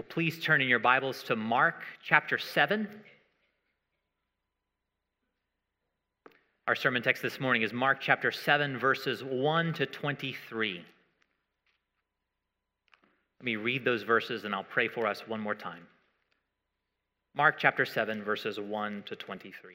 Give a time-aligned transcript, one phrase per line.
[0.00, 2.88] Well, please turn in your Bibles to Mark chapter 7.
[6.66, 10.82] Our sermon text this morning is Mark chapter 7, verses 1 to 23.
[13.40, 15.86] Let me read those verses and I'll pray for us one more time.
[17.34, 19.74] Mark chapter 7, verses 1 to 23.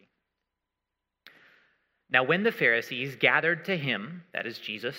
[2.09, 4.97] Now, when the Pharisees gathered to him, that is Jesus,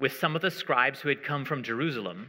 [0.00, 2.28] with some of the scribes who had come from Jerusalem,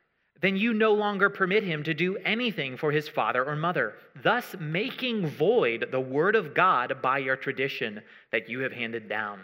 [0.41, 4.55] then you no longer permit him to do anything for his father or mother, thus
[4.59, 9.39] making void the word of God by your tradition that you have handed down.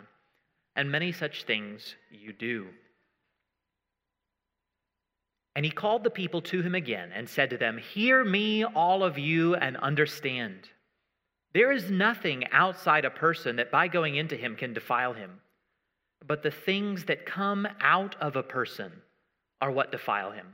[0.75, 2.67] And many such things you do.
[5.55, 9.03] And he called the people to him again and said to them, Hear me, all
[9.03, 10.69] of you, and understand.
[11.53, 15.41] There is nothing outside a person that by going into him can defile him,
[16.27, 18.91] but the things that come out of a person
[19.59, 20.53] are what defile him.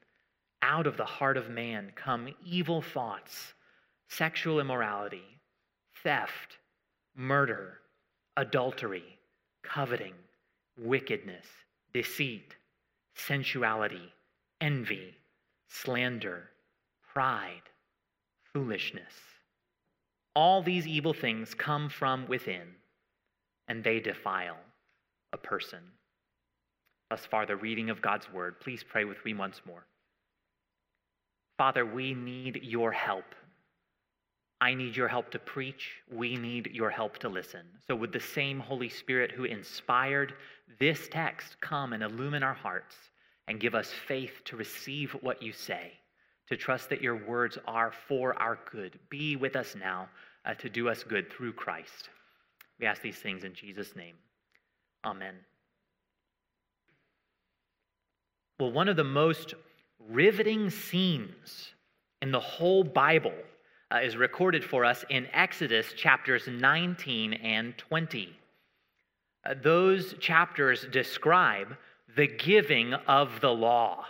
[0.61, 3.53] out of the heart of man come evil thoughts,
[4.07, 5.39] sexual immorality,
[6.03, 6.57] theft,
[7.15, 7.79] murder,
[8.37, 9.17] adultery,
[9.63, 10.13] coveting,
[10.77, 11.45] wickedness,
[11.93, 12.55] deceit,
[13.15, 14.11] sensuality,
[14.59, 15.15] envy,
[15.67, 16.49] slander,
[17.13, 17.63] pride,
[18.53, 19.13] foolishness.
[20.35, 22.67] All these evil things come from within,
[23.67, 24.57] and they defile
[25.33, 25.79] a person.
[27.09, 28.59] Thus far, the reading of God's word.
[28.61, 29.85] Please pray with me once more.
[31.57, 33.35] Father, we need your help.
[34.59, 35.89] I need your help to preach.
[36.11, 37.65] We need your help to listen.
[37.87, 40.33] So, would the same Holy Spirit who inspired
[40.79, 42.95] this text come and illumine our hearts
[43.47, 45.93] and give us faith to receive what you say,
[46.47, 48.99] to trust that your words are for our good.
[49.09, 50.09] Be with us now
[50.45, 52.09] uh, to do us good through Christ.
[52.79, 54.15] We ask these things in Jesus' name.
[55.03, 55.35] Amen.
[58.59, 59.55] Well, one of the most
[60.09, 61.73] riveting scenes
[62.21, 63.33] in the whole Bible
[63.91, 68.29] uh, is recorded for us in Exodus chapters 19 and 20.
[69.43, 71.75] Uh, those chapters describe
[72.15, 74.05] the giving of the law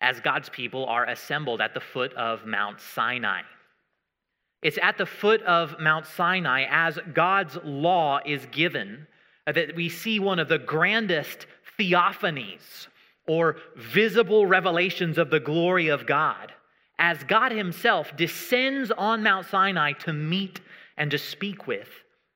[0.00, 3.42] as God's people are assembled at the foot of Mount Sinai.
[4.62, 9.06] It's at the foot of Mount Sinai as God's law is given
[9.46, 11.46] that we see one of the grandest
[11.78, 12.86] theophanies
[13.26, 16.52] or visible revelations of the glory of God
[16.98, 20.60] as God Himself descends on Mount Sinai to meet
[20.96, 21.88] and to speak with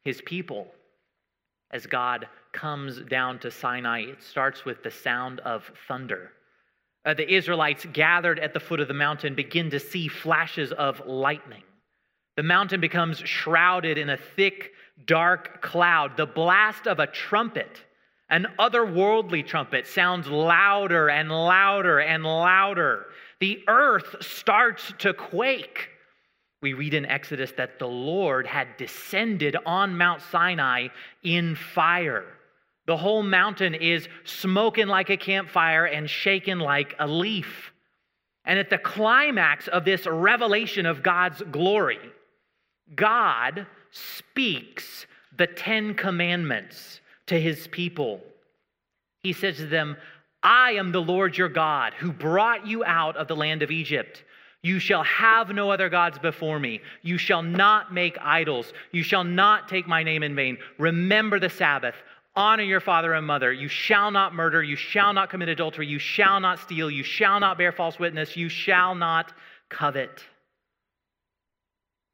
[0.03, 0.67] His people.
[1.71, 6.33] As God comes down to Sinai, it starts with the sound of thunder.
[7.05, 11.00] Uh, the Israelites gathered at the foot of the mountain begin to see flashes of
[11.06, 11.62] lightning.
[12.37, 14.73] The mountain becomes shrouded in a thick,
[15.06, 16.17] dark cloud.
[16.17, 17.85] The blast of a trumpet
[18.28, 23.06] an otherworldly trumpet sounds louder and louder and louder.
[23.40, 25.90] The earth starts to quake.
[26.62, 30.88] We read in Exodus that the Lord had descended on Mount Sinai
[31.23, 32.25] in fire.
[32.87, 37.73] The whole mountain is smoking like a campfire and shaken like a leaf.
[38.44, 41.99] And at the climax of this revelation of God's glory,
[42.94, 45.06] God speaks
[45.37, 48.20] the Ten Commandments to his people.
[49.23, 49.96] He says to them,
[50.43, 54.23] I am the Lord your God who brought you out of the land of Egypt.
[54.62, 56.81] You shall have no other gods before me.
[57.02, 58.73] You shall not make idols.
[58.93, 60.58] You shall not take my name in vain.
[60.78, 61.94] Remember the Sabbath.
[62.34, 63.52] Honor your father and mother.
[63.52, 64.62] You shall not murder.
[64.62, 65.87] You shall not commit adultery.
[65.87, 66.90] You shall not steal.
[66.90, 68.37] You shall not bear false witness.
[68.37, 69.32] You shall not
[69.69, 70.25] covet.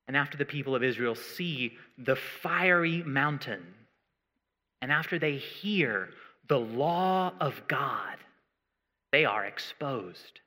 [0.06, 3.62] And after the people of Israel see the fiery mountain,
[4.82, 6.10] and after they hear
[6.48, 8.16] the law of God,
[9.12, 10.40] they are exposed.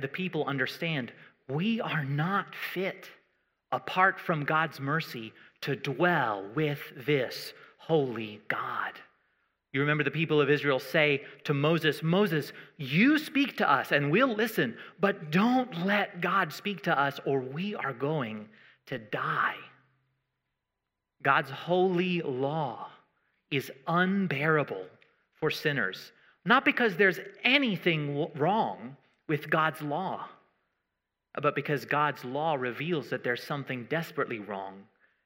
[0.00, 1.12] The people understand
[1.48, 3.10] we are not fit
[3.72, 5.32] apart from God's mercy
[5.62, 8.92] to dwell with this holy God.
[9.72, 14.10] You remember the people of Israel say to Moses, Moses, you speak to us and
[14.10, 18.48] we'll listen, but don't let God speak to us or we are going
[18.86, 19.56] to die.
[21.22, 22.88] God's holy law
[23.50, 24.84] is unbearable
[25.34, 26.12] for sinners,
[26.44, 28.96] not because there's anything wrong
[29.28, 30.26] with God's law,
[31.40, 34.84] but because God's law reveals that there's something desperately wrong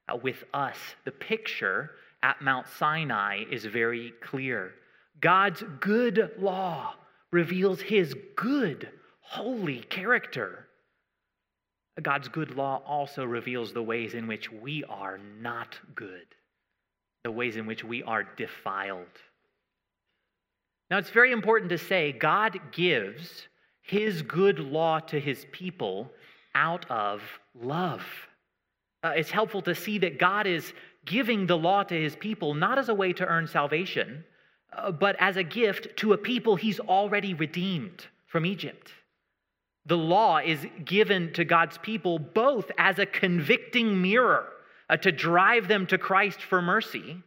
[0.08, 0.76] uh, with us.
[1.05, 4.72] The picture at Mount Sinai is very clear.
[5.20, 6.94] God's good law
[7.31, 8.88] reveals his good,
[9.20, 10.67] holy character.
[12.02, 16.26] God's good law also reveals the ways in which we are not good,
[17.25, 19.06] the ways in which we are defiled.
[20.90, 23.46] Now, it's very important to say God gives
[23.82, 26.11] his good law to his people
[26.55, 27.22] out of
[27.55, 28.02] love.
[29.02, 30.72] Uh, it's helpful to see that God is
[31.05, 34.25] giving the law to his people not as a way to earn salvation,
[34.72, 38.93] uh, but as a gift to a people he's already redeemed from Egypt.
[39.87, 44.49] The law is given to God's people both as a convicting mirror
[44.91, 47.23] uh, to drive them to Christ for mercy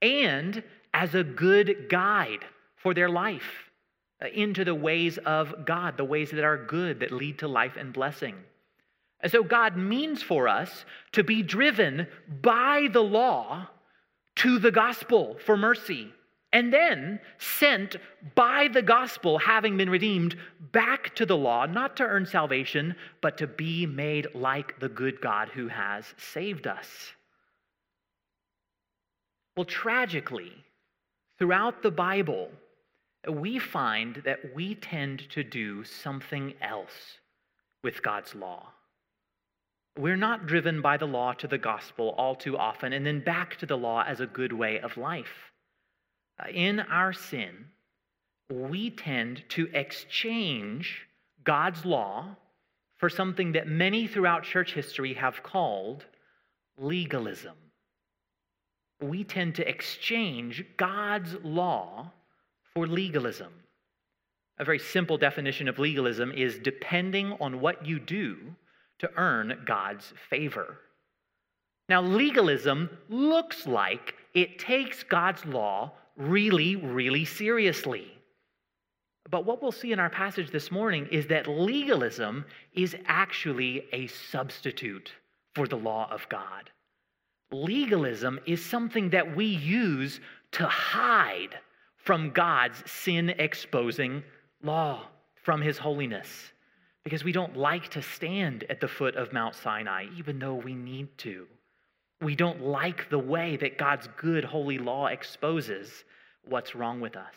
[0.00, 0.62] and
[0.94, 2.44] as a good guide
[2.76, 3.70] for their life
[4.22, 7.76] uh, into the ways of God, the ways that are good, that lead to life
[7.76, 8.36] and blessing.
[9.20, 12.06] And so God means for us to be driven
[12.40, 13.68] by the law
[14.36, 16.10] to the gospel for mercy,
[16.52, 17.96] and then sent
[18.34, 20.36] by the gospel, having been redeemed,
[20.72, 25.20] back to the law, not to earn salvation, but to be made like the good
[25.20, 27.12] God who has saved us.
[29.56, 30.52] Well, tragically,
[31.38, 32.50] throughout the Bible,
[33.28, 37.18] we find that we tend to do something else
[37.84, 38.68] with God's law.
[39.98, 43.56] We're not driven by the law to the gospel all too often and then back
[43.56, 45.49] to the law as a good way of life.
[46.52, 47.66] In our sin,
[48.50, 51.06] we tend to exchange
[51.44, 52.36] God's law
[52.98, 56.04] for something that many throughout church history have called
[56.78, 57.56] legalism.
[59.00, 62.10] We tend to exchange God's law
[62.74, 63.52] for legalism.
[64.58, 68.36] A very simple definition of legalism is depending on what you do
[68.98, 70.76] to earn God's favor.
[71.88, 78.06] Now, legalism looks like it takes God's law really, really seriously.
[79.30, 84.06] But what we'll see in our passage this morning is that legalism is actually a
[84.08, 85.12] substitute
[85.54, 86.70] for the law of God.
[87.52, 90.20] Legalism is something that we use
[90.52, 91.58] to hide
[91.96, 94.22] from God's sin exposing
[94.62, 95.06] law,
[95.42, 96.52] from his holiness,
[97.04, 100.74] because we don't like to stand at the foot of Mount Sinai, even though we
[100.74, 101.46] need to.
[102.20, 106.04] We don't like the way that God's good, holy law exposes
[106.44, 107.34] what's wrong with us.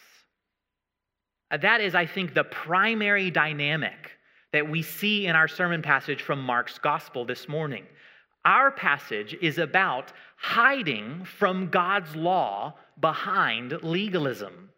[1.52, 4.12] Uh, that is, I think, the primary dynamic
[4.52, 7.86] that we see in our sermon passage from Mark's gospel this morning.
[8.46, 14.70] Our passage is about hiding from God's law behind legalism.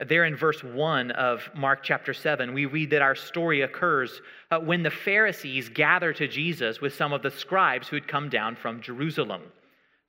[0.00, 4.20] There in verse 1 of Mark chapter 7, we read that our story occurs
[4.50, 8.28] uh, when the Pharisees gather to Jesus with some of the scribes who had come
[8.28, 9.42] down from Jerusalem.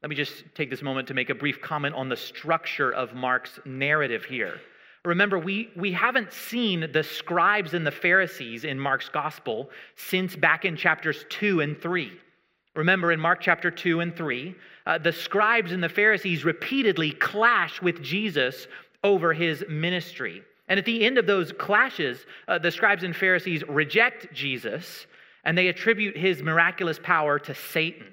[0.01, 3.13] Let me just take this moment to make a brief comment on the structure of
[3.13, 4.59] Mark's narrative here.
[5.05, 10.65] Remember, we, we haven't seen the scribes and the Pharisees in Mark's gospel since back
[10.65, 12.11] in chapters 2 and 3.
[12.75, 17.81] Remember in Mark chapter 2 and 3, uh, the scribes and the Pharisees repeatedly clash
[17.81, 18.67] with Jesus
[19.03, 20.43] over his ministry.
[20.67, 25.05] And at the end of those clashes, uh, the scribes and Pharisees reject Jesus
[25.43, 28.07] and they attribute his miraculous power to Satan.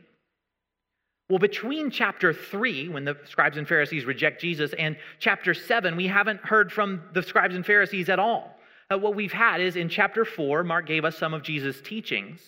[1.29, 6.09] Well, between chapter 3, when the scribes and Pharisees reject Jesus, and chapter 7, we
[6.09, 8.59] haven't heard from the scribes and Pharisees at all.
[8.93, 12.41] Uh, what we've had is in chapter 4, Mark gave us some of Jesus' teachings.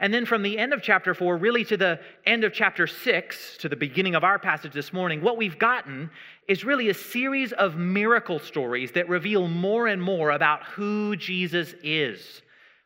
[0.00, 3.58] And then from the end of chapter 4, really to the end of chapter 6,
[3.58, 6.10] to the beginning of our passage this morning, what we've gotten
[6.48, 11.74] is really a series of miracle stories that reveal more and more about who Jesus
[11.82, 12.40] is.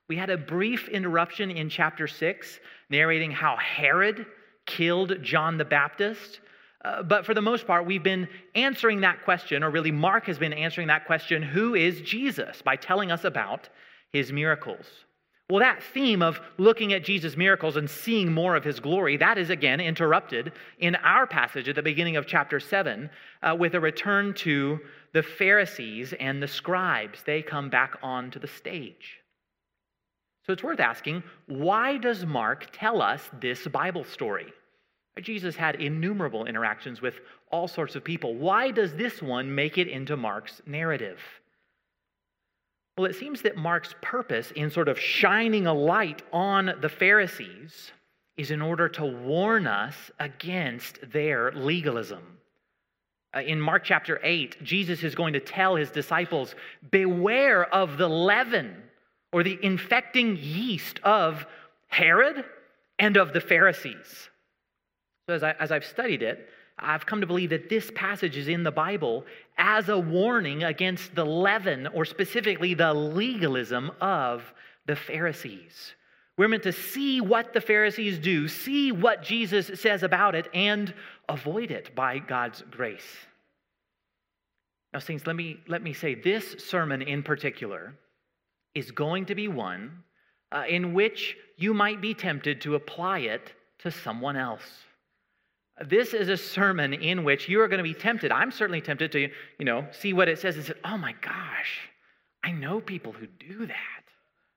[0.09, 2.59] We had a brief interruption in chapter 6,
[2.91, 4.27] narrating how Herod
[4.67, 6.41] killed John the Baptist.
[6.85, 10.39] Uh, but for the most part, we've been answering that question, or really, Mark has
[10.39, 12.61] been answering that question who is Jesus?
[12.61, 13.69] by telling us about
[14.13, 15.04] his miracles.
[15.51, 19.37] Well, that theme of looking at Jesus' miracles and seeing more of his glory, that
[19.37, 23.11] is again interrupted in our passage at the beginning of chapter 7
[23.43, 24.81] uh, with a return to
[25.13, 27.23] the Pharisees and the scribes.
[27.25, 29.21] They come back onto the stage.
[30.47, 34.51] So it's worth asking why does Mark tell us this Bible story?
[35.21, 37.21] Jesus had innumerable interactions with
[37.51, 38.35] all sorts of people.
[38.35, 41.21] Why does this one make it into Mark's narrative?
[42.97, 47.91] Well, it seems that Mark's purpose in sort of shining a light on the Pharisees
[48.37, 52.39] is in order to warn us against their legalism.
[53.35, 56.55] Uh, in Mark chapter 8, Jesus is going to tell his disciples,
[56.91, 58.77] Beware of the leaven
[59.33, 61.45] or the infecting yeast of
[61.89, 62.45] Herod
[63.01, 64.31] and of the Pharisees.
[65.29, 68.49] So, as, I, as I've studied it, I've come to believe that this passage is
[68.49, 69.25] in the Bible
[69.57, 74.53] as a warning against the leaven, or specifically the legalism of
[74.87, 75.95] the Pharisees.
[76.37, 80.93] We're meant to see what the Pharisees do, see what Jesus says about it, and
[81.29, 83.07] avoid it by God's grace.
[84.93, 87.95] Now, Saints, let me, let me say this sermon in particular
[88.75, 90.03] is going to be one
[90.51, 94.63] uh, in which you might be tempted to apply it to someone else.
[95.83, 98.31] This is a sermon in which you are going to be tempted.
[98.31, 99.29] I'm certainly tempted to,
[99.59, 101.81] you know, see what it says and say, "Oh my gosh,
[102.45, 104.03] I know people who do that."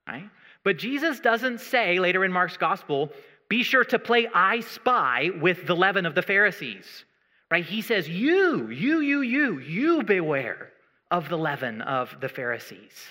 [0.08, 0.30] Right?
[0.64, 3.12] But Jesus doesn't say later in Mark's gospel,
[3.50, 7.06] "Be sure to play I spy with the leaven of the Pharisees."
[7.50, 7.66] Right?
[7.66, 10.72] He says, "You, you, you, you, you beware
[11.10, 13.08] of the leaven of the Pharisees."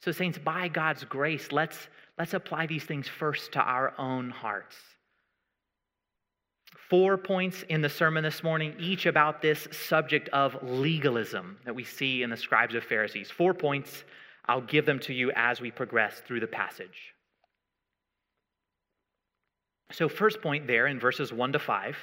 [0.00, 1.88] So, saints, by God's grace, let's,
[2.18, 4.76] let's apply these things first to our own hearts.
[6.88, 11.84] Four points in the sermon this morning, each about this subject of legalism that we
[11.84, 13.30] see in the scribes of Pharisees.
[13.30, 14.04] Four points.
[14.46, 17.12] I'll give them to you as we progress through the passage.
[19.92, 21.96] So, first point there in verses 1 to 5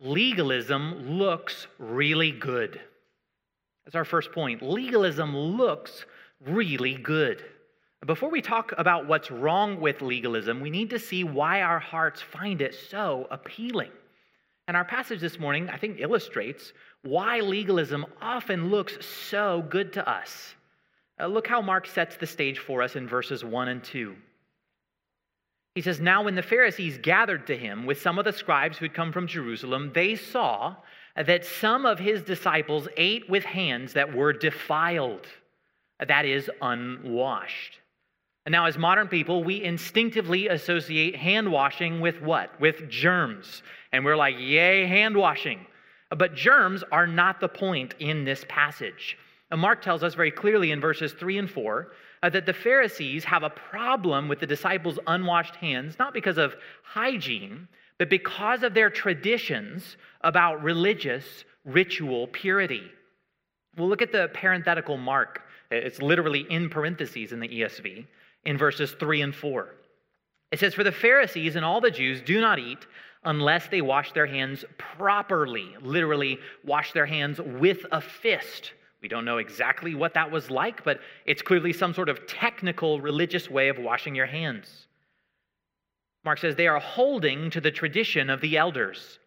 [0.00, 2.80] legalism looks really good.
[3.84, 4.62] That's our first point.
[4.62, 6.04] Legalism looks
[6.40, 7.44] really good.
[8.06, 12.20] Before we talk about what's wrong with legalism, we need to see why our hearts
[12.20, 13.92] find it so appealing.
[14.66, 20.08] And our passage this morning, I think, illustrates why legalism often looks so good to
[20.08, 20.54] us.
[21.20, 24.16] Uh, look how Mark sets the stage for us in verses 1 and 2.
[25.76, 28.84] He says, Now when the Pharisees gathered to him with some of the scribes who
[28.84, 30.74] had come from Jerusalem, they saw
[31.14, 35.26] that some of his disciples ate with hands that were defiled
[36.00, 37.78] that is unwashed.
[38.44, 42.60] And now, as modern people, we instinctively associate hand washing with what?
[42.60, 43.62] With germs.
[43.92, 45.64] And we're like, yay, hand washing.
[46.10, 49.16] But germs are not the point in this passage.
[49.50, 53.24] And Mark tells us very clearly in verses 3 and 4 uh, that the Pharisees
[53.24, 57.68] have a problem with the disciples' unwashed hands, not because of hygiene,
[57.98, 62.90] but because of their traditions about religious ritual purity.
[63.76, 68.04] We'll look at the parenthetical mark it's literally in parentheses in the ESV
[68.44, 69.68] in verses 3 and 4.
[70.50, 72.86] It says, For the Pharisees and all the Jews do not eat
[73.24, 78.72] unless they wash their hands properly, literally, wash their hands with a fist.
[79.00, 83.00] We don't know exactly what that was like, but it's clearly some sort of technical
[83.00, 84.86] religious way of washing your hands.
[86.24, 89.18] Mark says they are holding to the tradition of the elders.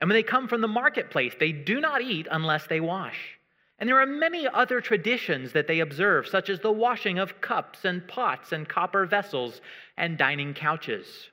[0.00, 3.38] And when they come from the marketplace, they do not eat unless they wash.
[3.82, 7.84] And there are many other traditions that they observe, such as the washing of cups
[7.84, 9.60] and pots and copper vessels
[9.96, 11.30] and dining couches.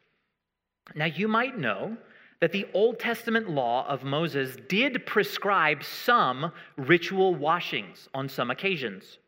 [0.96, 1.96] Now, you might know
[2.42, 9.20] that the Old Testament law of Moses did prescribe some ritual washings on some occasions.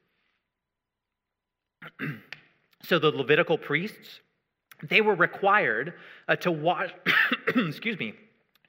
[2.81, 4.19] so the Levitical priests,
[4.81, 5.93] they were required
[6.27, 6.89] uh, to wash,
[7.55, 8.15] excuse me,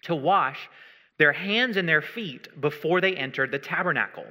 [0.02, 0.68] to wash
[1.16, 4.26] their hands and their feet before they entered the tabernacle.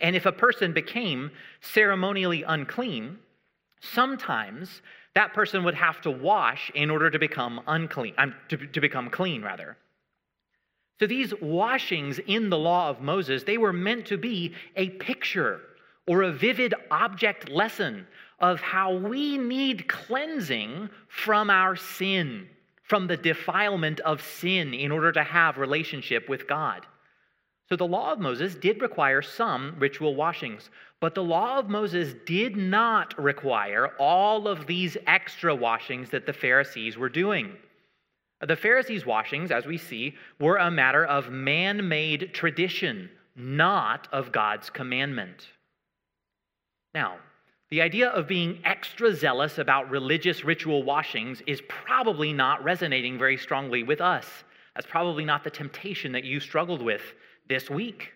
[0.00, 3.18] And if a person became ceremonially unclean,
[3.80, 4.82] sometimes
[5.14, 9.10] That person would have to wash in order to become unclean, um, to, to become
[9.10, 9.76] clean, rather.
[10.98, 15.60] So these washings in the law of Moses, they were meant to be a picture
[16.06, 18.06] or a vivid object lesson
[18.38, 22.48] of how we need cleansing from our sin,
[22.82, 26.86] from the defilement of sin in order to have relationship with God.
[27.72, 30.68] So the law of Moses did require some ritual washings,
[31.00, 36.34] but the law of Moses did not require all of these extra washings that the
[36.34, 37.54] Pharisees were doing.
[38.46, 44.32] The Pharisees' washings, as we see, were a matter of man made tradition, not of
[44.32, 45.48] God's commandment.
[46.94, 47.16] Now,
[47.70, 53.38] the idea of being extra zealous about religious ritual washings is probably not resonating very
[53.38, 54.26] strongly with us.
[54.74, 57.14] That's probably not the temptation that you struggled with
[57.48, 58.12] this week.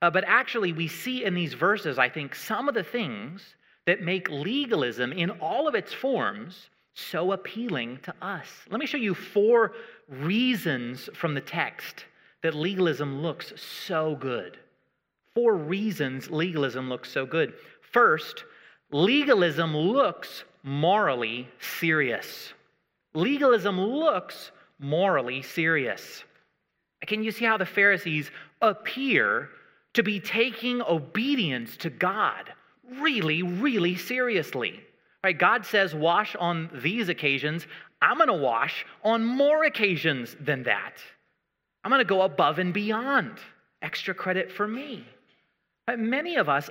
[0.00, 3.42] Uh, but actually, we see in these verses, I think, some of the things
[3.86, 8.48] that make legalism in all of its forms so appealing to us.
[8.70, 9.72] Let me show you four
[10.08, 12.04] reasons from the text
[12.42, 14.58] that legalism looks so good.
[15.34, 17.54] Four reasons legalism looks so good.
[17.92, 18.44] First,
[18.90, 22.52] legalism looks morally serious.
[23.14, 26.24] Legalism looks morally serious.
[27.06, 29.50] Can you see how the Pharisees appear
[29.94, 32.52] to be taking obedience to God
[33.00, 34.80] really, really seriously?
[35.24, 35.38] Right?
[35.38, 37.66] God says, wash on these occasions.
[38.00, 40.94] I'm going to wash on more occasions than that.
[41.82, 43.38] I'm going to go above and beyond.
[43.82, 45.04] Extra credit for me.
[45.86, 46.70] But many of us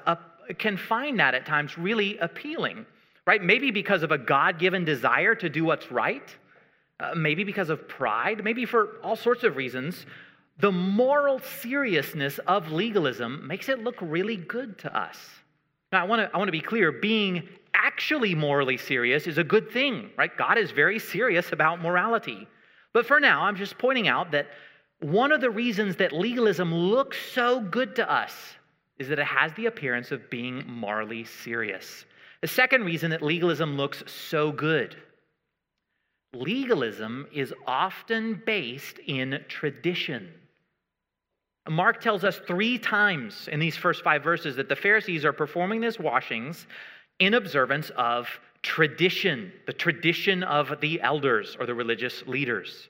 [0.57, 2.85] can find that at times really appealing,
[3.25, 3.41] right?
[3.41, 6.35] Maybe because of a God given desire to do what's right,
[6.99, 10.05] uh, maybe because of pride, maybe for all sorts of reasons.
[10.59, 15.17] The moral seriousness of legalism makes it look really good to us.
[15.91, 19.43] Now, I want to I want to be clear being actually morally serious is a
[19.43, 20.35] good thing, right?
[20.35, 22.47] God is very serious about morality.
[22.91, 24.47] But for now, I'm just pointing out that
[24.99, 28.33] one of the reasons that legalism looks so good to us
[28.97, 32.05] is that it has the appearance of being morally serious.
[32.41, 34.95] The second reason that legalism looks so good
[36.33, 40.31] legalism is often based in tradition.
[41.69, 45.81] Mark tells us three times in these first five verses that the Pharisees are performing
[45.81, 46.67] these washings
[47.19, 48.27] in observance of
[48.61, 52.89] tradition, the tradition of the elders or the religious leaders.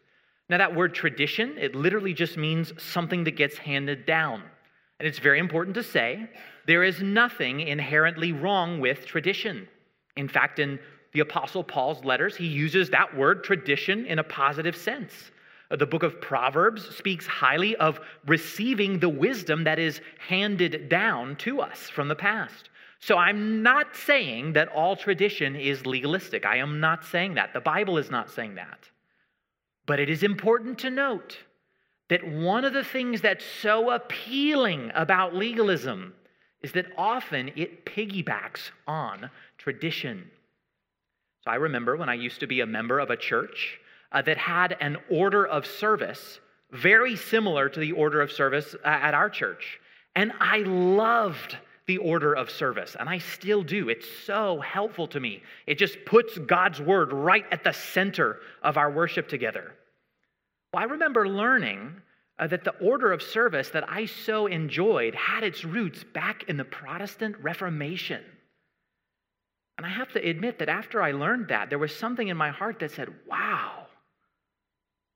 [0.50, 4.44] Now, that word tradition, it literally just means something that gets handed down.
[5.00, 6.30] And it's very important to say
[6.66, 9.68] there is nothing inherently wrong with tradition.
[10.16, 10.80] In fact, in
[11.14, 15.32] the Apostle Paul's letters, he uses that word tradition in a positive sense.
[15.70, 21.36] Uh, the book of Proverbs speaks highly of receiving the wisdom that is handed down
[21.38, 22.70] to us from the past.
[23.00, 26.46] So I'm not saying that all tradition is legalistic.
[26.46, 27.54] I am not saying that.
[27.54, 28.80] The Bible is not saying that.
[29.86, 31.38] But it is important to note
[32.10, 36.14] that one of the things that's so appealing about legalism
[36.62, 40.30] is that often it piggybacks on tradition.
[41.44, 43.80] So I remember when I used to be a member of a church
[44.12, 46.40] uh, that had an order of service
[46.72, 49.80] very similar to the order of service uh, at our church.
[50.16, 53.88] And I loved the order of service, and I still do.
[53.88, 55.42] It's so helpful to me.
[55.66, 59.74] It just puts God's word right at the center of our worship together.
[60.74, 62.02] Well, I remember learning
[62.40, 66.58] uh, that the order of service that I so enjoyed had its roots back in
[66.58, 68.24] the Protestant Reformation.
[69.78, 72.50] And I have to admit that after I learned that, there was something in my
[72.50, 73.87] heart that said, wow,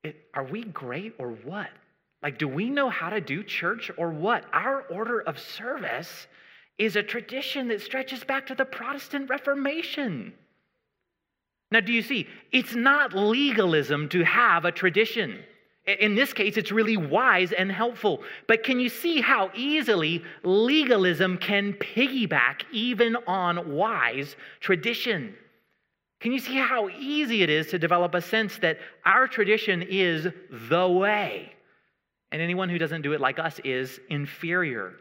[0.04, 1.68] it, are we great or what?
[2.22, 4.44] Like, do we know how to do church or what?
[4.52, 6.26] Our order of service
[6.78, 10.32] is a tradition that stretches back to the Protestant Reformation.
[11.70, 12.28] Now, do you see?
[12.52, 15.40] It's not legalism to have a tradition.
[15.86, 18.22] In this case, it's really wise and helpful.
[18.46, 25.34] But can you see how easily legalism can piggyback even on wise tradition?
[26.22, 30.28] Can you see how easy it is to develop a sense that our tradition is
[30.50, 31.52] the way,
[32.30, 34.94] and anyone who doesn't do it like us is inferior?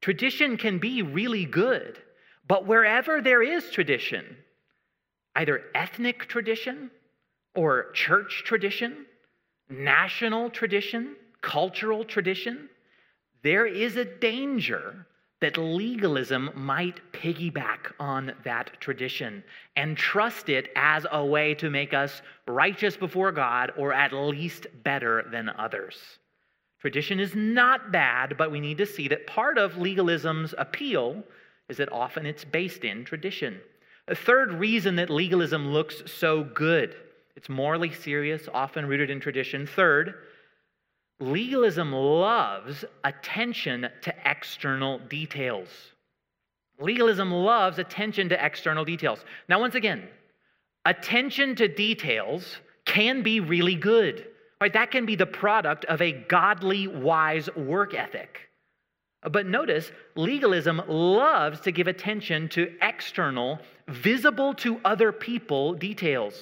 [0.00, 1.98] Tradition can be really good,
[2.48, 4.36] but wherever there is tradition,
[5.36, 6.90] either ethnic tradition
[7.54, 9.06] or church tradition,
[9.70, 12.68] national tradition, cultural tradition,
[13.44, 15.06] there is a danger
[15.40, 19.44] that legalism might piggyback on that tradition
[19.76, 24.66] and trust it as a way to make us righteous before God or at least
[24.82, 26.18] better than others.
[26.80, 31.22] Tradition is not bad, but we need to see that part of legalism's appeal
[31.68, 33.60] is that often it's based in tradition.
[34.08, 36.94] A third reason that legalism looks so good
[37.36, 39.66] it's morally serious, often rooted in tradition.
[39.66, 40.14] Third,
[41.20, 45.68] legalism loves attention to external details.
[46.78, 49.24] Legalism loves attention to external details.
[49.48, 50.08] Now, once again,
[50.84, 54.26] attention to details can be really good.
[54.60, 54.72] Right?
[54.72, 58.48] That can be the product of a godly, wise work ethic.
[59.22, 66.34] But notice, legalism loves to give attention to external, visible to other people details.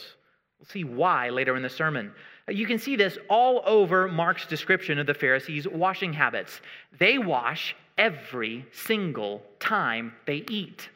[0.58, 2.12] We'll see why later in the sermon.
[2.48, 6.61] You can see this all over Mark's description of the Pharisees' washing habits.
[6.98, 10.88] They wash every single time they eat.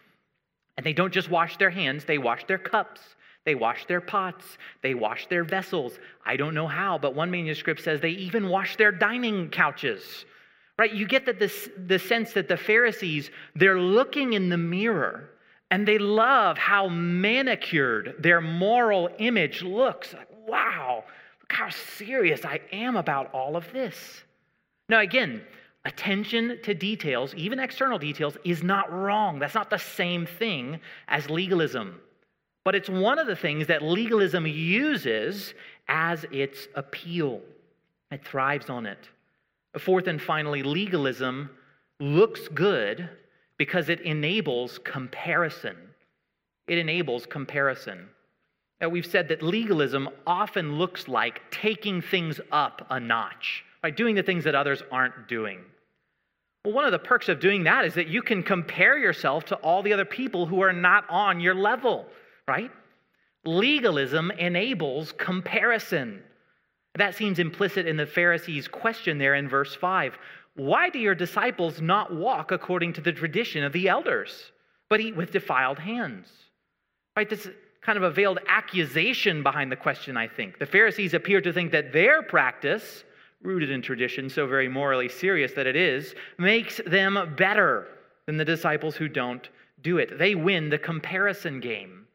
[0.76, 3.00] And they don't just wash their hands, they wash their cups.
[3.44, 4.58] They wash their pots.
[4.82, 5.98] They wash their vessels.
[6.26, 10.26] I don't know how, but one manuscript says they even wash their dining couches.
[10.78, 10.92] Right?
[10.92, 15.30] You get that this, the sense that the Pharisees, they're looking in the mirror
[15.70, 20.12] and they love how manicured their moral image looks.
[20.12, 21.04] Like, wow,
[21.50, 24.22] how serious I am about all of this.
[24.88, 25.42] Now, again,
[25.84, 29.38] attention to details, even external details, is not wrong.
[29.38, 32.00] That's not the same thing as legalism.
[32.64, 35.54] But it's one of the things that legalism uses
[35.88, 37.40] as its appeal.
[38.10, 39.08] It thrives on it.
[39.78, 41.50] Fourth and finally, legalism
[42.00, 43.08] looks good
[43.58, 45.76] because it enables comparison.
[46.66, 48.08] It enables comparison.
[48.80, 54.14] Now, we've said that legalism often looks like taking things up a notch, by doing
[54.14, 55.60] the things that others aren't doing.
[56.64, 59.56] Well, one of the perks of doing that is that you can compare yourself to
[59.56, 62.06] all the other people who are not on your level,
[62.46, 62.70] right?
[63.44, 66.22] Legalism enables comparison.
[66.94, 70.18] That seems implicit in the Pharisees' question there in verse 5.
[70.54, 74.50] Why do your disciples not walk according to the tradition of the elders,
[74.90, 76.28] but eat with defiled hands?
[77.16, 77.30] Right?
[77.30, 80.58] This is kind of a veiled accusation behind the question, I think.
[80.58, 83.04] The Pharisees appear to think that their practice,
[83.42, 87.88] rooted in tradition, so very morally serious that it is, makes them better
[88.26, 89.48] than the disciples who don't
[89.82, 90.18] do it.
[90.18, 92.06] They win the comparison game.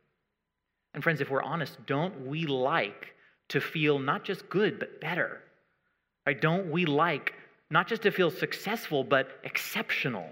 [0.93, 3.13] And friends, if we're honest, don't we like
[3.49, 5.41] to feel not just good, but better?
[6.26, 6.39] Right?
[6.39, 7.34] Don't we like
[7.71, 10.30] not just to feel successful, but exceptional?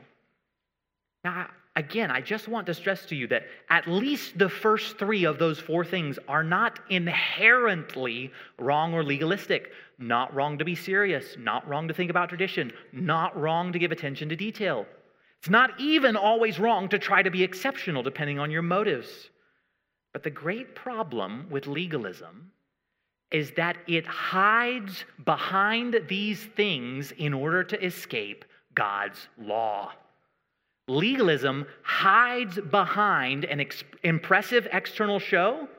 [1.24, 5.24] Now, again, I just want to stress to you that at least the first three
[5.26, 9.72] of those four things are not inherently wrong or legalistic.
[9.98, 13.92] Not wrong to be serious, not wrong to think about tradition, not wrong to give
[13.92, 14.86] attention to detail.
[15.40, 19.30] It's not even always wrong to try to be exceptional, depending on your motives.
[20.14, 22.52] But the great problem with legalism
[23.32, 28.44] is that it hides behind these things in order to escape
[28.76, 29.94] God's law.
[30.92, 35.70] Legalism hides behind an ex- impressive external show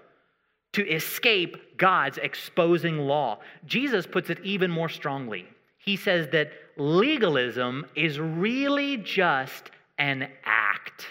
[0.72, 3.40] to escape God's exposing law.
[3.66, 5.46] Jesus puts it even more strongly.
[5.76, 11.06] He says that legalism is really just an act.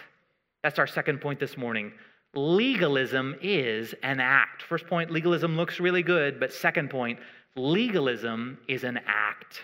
[0.63, 1.91] That's our second point this morning
[2.33, 4.63] legalism is an act.
[4.63, 7.19] First point, legalism looks really good, but second point,
[7.57, 9.61] legalism is an act.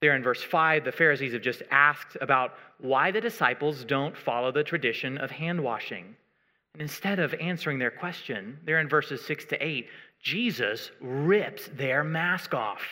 [0.00, 4.50] There in verse 5, the Pharisees have just asked about why the disciples don't follow
[4.50, 6.16] the tradition of hand washing.
[6.72, 9.88] And instead of answering their question, there in verses 6 to 8,
[10.22, 12.82] Jesus rips their mask off.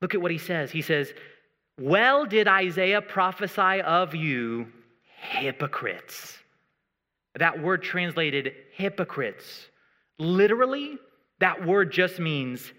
[0.00, 0.70] Look at what he says.
[0.70, 1.12] He says,
[1.80, 4.66] Well did Isaiah prophesy of you,
[5.16, 6.38] hypocrites.
[7.36, 9.66] That word translated hypocrites.
[10.18, 10.98] Literally,
[11.40, 12.72] that word just means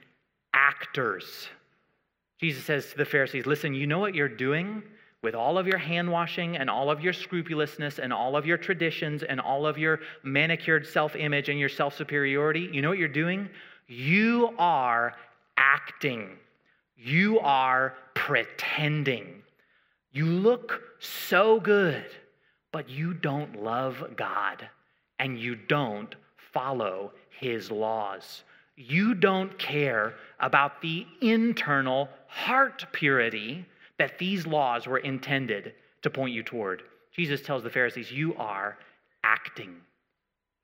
[0.53, 1.49] actors.
[2.49, 4.83] Jesus says to the Pharisees, Listen, you know what you're doing
[5.21, 8.57] with all of your hand washing and all of your scrupulousness and all of your
[8.57, 12.69] traditions and all of your manicured self image and your self superiority?
[12.71, 13.49] You know what you're doing?
[13.87, 15.15] You are
[15.57, 16.37] acting,
[16.95, 19.41] you are pretending.
[20.11, 22.05] You look so good
[22.75, 24.67] but you don't love God
[25.19, 26.13] and you don't
[26.51, 28.43] follow his laws.
[28.75, 33.65] You don't care about the internal heart purity
[33.97, 36.83] that these laws were intended to point you toward.
[37.13, 38.77] Jesus tells the Pharisees, You are
[39.23, 39.77] acting.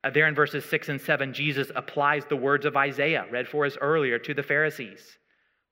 [0.04, 3.65] Uh, there in verses 6 and 7, Jesus applies the words of Isaiah, read for
[3.65, 5.17] us earlier, to the Pharisees.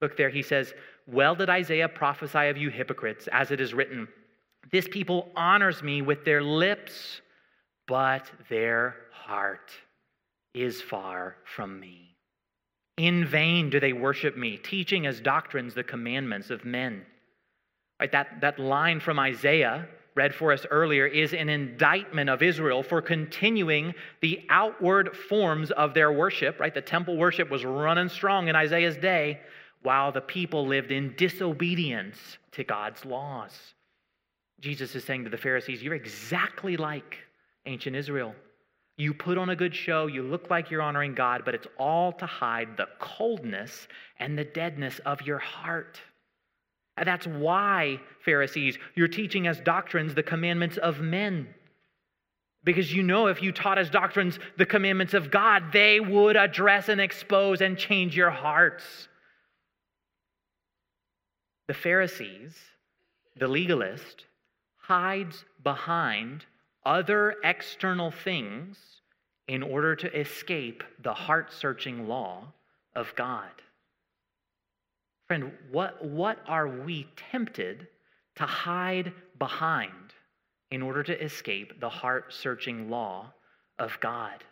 [0.02, 0.74] Look there, he says,
[1.08, 4.08] Well did Isaiah prophesy of you hypocrites, as it is written,
[4.72, 7.22] this people honors me with their lips,
[7.88, 9.72] but their heart
[10.54, 12.09] is far from me.
[13.00, 17.04] In vain do they worship me, teaching as doctrines the commandments of men.
[18.00, 19.88] Right, that, that line from Isaiah
[20.20, 25.94] read for us earlier, is an indictment of Israel for continuing the outward forms of
[25.94, 26.74] their worship, right?
[26.74, 29.40] The temple worship was running strong in Isaiah's day
[29.82, 33.54] while the people lived in disobedience to God's laws.
[34.60, 37.20] Jesus is saying to the Pharisees, You're exactly like
[37.66, 38.36] ancient Israel.
[39.00, 42.12] You put on a good show, you look like you're honoring God, but it's all
[42.12, 43.88] to hide the coldness
[44.20, 46.02] and the deadness of your heart.
[46.98, 51.48] And that's why, Pharisees, you're teaching as doctrines the commandments of men.
[52.66, 56.90] Because you know, if you taught as doctrines the commandments of God, they would address
[56.90, 58.84] and expose and change your hearts.
[61.70, 62.54] The Pharisees,
[63.38, 64.26] the legalist,
[64.76, 66.44] hides behind
[66.86, 68.78] other external things
[69.50, 72.44] in order to escape the heart searching law
[72.96, 73.50] of God.
[75.28, 77.88] Friend, what, what are we tempted
[78.36, 80.14] to hide behind
[80.70, 83.34] in order to escape the heart searching law
[83.80, 84.44] of God?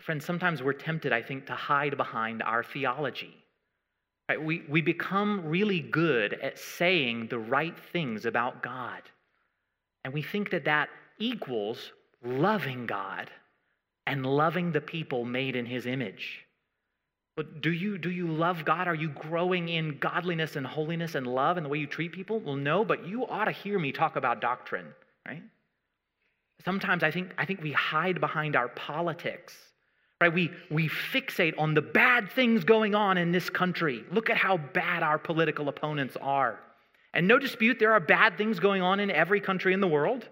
[0.00, 3.36] Friends, sometimes we're tempted, I think, to hide behind our theology.
[4.26, 4.42] Right?
[4.42, 9.02] We, we become really good at saying the right things about God.
[10.02, 11.92] And we think that that equals
[12.24, 13.30] loving God
[14.06, 16.46] and loving the people made in his image.
[17.36, 18.88] But do you, do you love God?
[18.88, 22.40] Are you growing in godliness and holiness and love and the way you treat people?
[22.40, 24.86] Well, no, but you ought to hear me talk about doctrine,
[25.26, 25.42] right?
[26.64, 29.54] Sometimes I think, I think we hide behind our politics,
[30.18, 30.32] right?
[30.32, 34.02] We, we fixate on the bad things going on in this country.
[34.10, 36.58] Look at how bad our political opponents are.
[37.12, 40.26] And no dispute, there are bad things going on in every country in the world.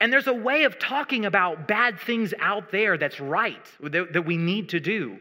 [0.00, 4.36] And there's a way of talking about bad things out there that's right, that, we
[4.36, 5.18] need to do.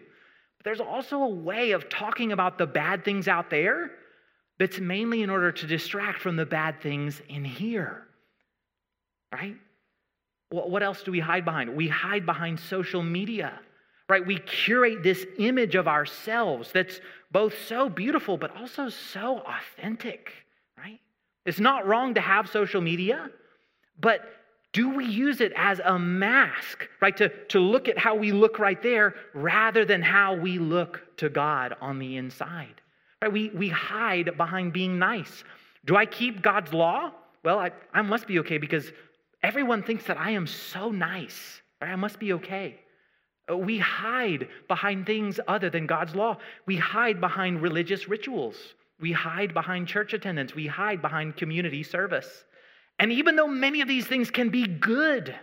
[0.57, 3.91] But there's also a way of talking about the bad things out there
[4.59, 8.03] that's mainly in order to distract from the bad things in here.
[9.31, 9.55] Right?
[10.49, 11.75] What else do we hide behind?
[11.75, 13.59] We hide behind social media,
[14.07, 14.25] right?
[14.25, 20.31] We curate this image of ourselves that's both so beautiful but also so authentic,
[20.77, 20.99] right?
[21.45, 23.29] It's not wrong to have social media,
[23.99, 24.21] but
[24.77, 27.17] do we use it as a mask, right?
[27.17, 31.29] To, to look at how we look right there rather than how we look to
[31.29, 32.79] God on the inside.
[33.19, 33.33] Right?
[33.33, 35.43] We, we hide behind being nice.
[35.85, 37.11] Do I keep God's law?
[37.43, 38.91] Well, I, I must be okay because
[39.41, 41.59] everyone thinks that I am so nice.
[41.81, 41.89] Right?
[41.89, 42.79] I must be okay.
[43.51, 46.37] Uh, we hide behind things other than God's law.
[46.67, 48.57] We hide behind religious rituals.
[48.99, 50.53] We hide behind church attendance.
[50.53, 52.43] We hide behind community service.
[52.99, 55.35] And even though many of these things can be good,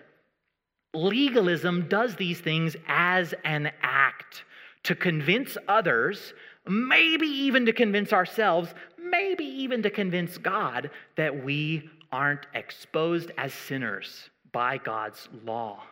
[0.93, 4.45] legalism does these things as an act
[4.85, 6.35] to convince others,
[6.67, 13.53] maybe even to convince ourselves, maybe even to convince God that we aren't exposed as
[13.53, 15.83] sinners by God's law.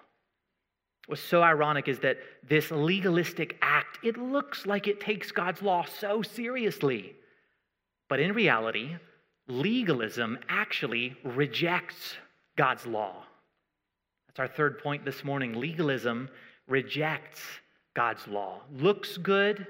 [1.06, 5.84] What's so ironic is that this legalistic act, it looks like it takes God's law
[5.98, 7.14] so seriously.
[8.08, 8.96] But in reality,
[9.60, 12.16] legalism actually rejects
[12.56, 13.24] God's law.
[14.26, 15.54] That's our third point this morning.
[15.54, 16.28] Legalism
[16.66, 17.40] rejects
[17.94, 18.62] God's law.
[18.72, 19.66] Looks good,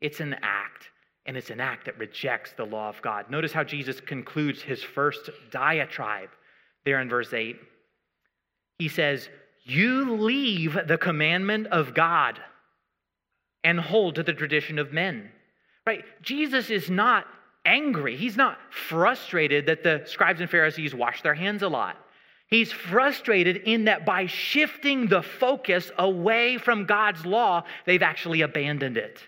[0.00, 0.90] it's an act,
[1.26, 3.30] and it's an act that rejects the law of God.
[3.30, 6.30] Notice how Jesus concludes his first diatribe
[6.84, 7.56] there in verse 8.
[8.78, 9.28] He says,
[9.64, 12.40] You leave the commandment of God
[13.62, 15.30] and hold to the tradition of men.
[15.86, 16.04] Right?
[16.22, 17.26] Jesus is not
[17.64, 18.16] angry.
[18.16, 21.96] He's not frustrated that the scribes and Pharisees wash their hands a lot.
[22.48, 28.98] He's frustrated in that by shifting the focus away from God's law, they've actually abandoned
[28.98, 29.20] it.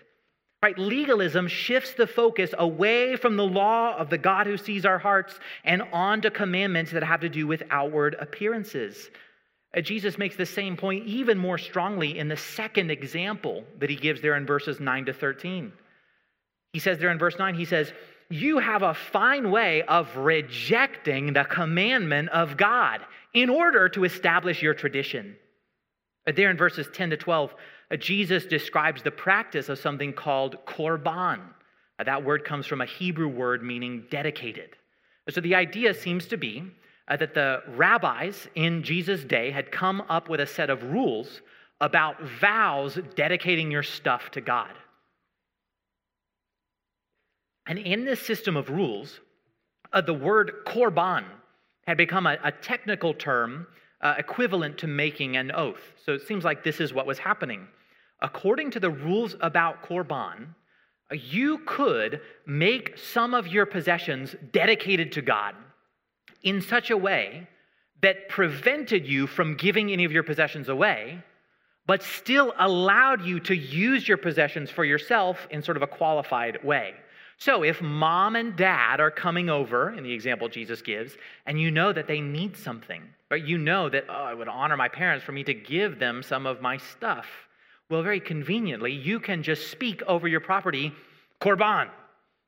[0.61, 0.77] Right?
[0.77, 5.39] Legalism shifts the focus away from the law of the God who sees our hearts
[5.63, 9.09] and onto commandments that have to do with outward appearances.
[9.75, 13.95] Uh, Jesus makes the same point even more strongly in the second example that he
[13.95, 15.71] gives there in verses 9 to 13.
[16.73, 17.91] He says there in verse 9, he says,
[18.29, 23.01] you have a fine way of rejecting the commandment of God
[23.33, 25.35] in order to establish your tradition.
[26.27, 27.53] Uh, there in verses 10 to 12,
[27.91, 31.39] uh, Jesus describes the practice of something called korban.
[31.99, 34.71] Uh, that word comes from a Hebrew word meaning dedicated.
[35.29, 36.63] So the idea seems to be
[37.07, 41.41] that the rabbis in Jesus' day had come up with a set of rules
[41.81, 44.71] about vows dedicating your stuff to God.
[47.67, 49.19] And in this system of rules,
[49.93, 51.25] uh, the word korban
[51.87, 53.67] had become a, a technical term
[54.01, 55.81] uh, equivalent to making an oath.
[56.05, 57.67] So it seems like this is what was happening.
[58.21, 60.47] According to the rules about korban,
[61.11, 65.55] you could make some of your possessions dedicated to God,
[66.43, 67.47] in such a way
[68.01, 71.23] that prevented you from giving any of your possessions away,
[71.87, 76.63] but still allowed you to use your possessions for yourself in sort of a qualified
[76.63, 76.93] way.
[77.37, 81.69] So, if mom and dad are coming over, in the example Jesus gives, and you
[81.69, 85.25] know that they need something, but you know that, oh, it would honor my parents
[85.25, 87.25] for me to give them some of my stuff,
[87.89, 90.93] well, very conveniently, you can just speak over your property,
[91.41, 91.89] Korban,